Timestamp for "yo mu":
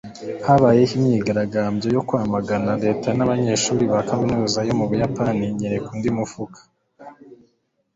4.67-4.85